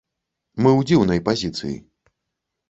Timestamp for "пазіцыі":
1.29-1.75